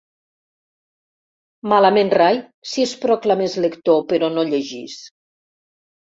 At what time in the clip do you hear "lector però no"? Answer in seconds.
3.67-4.49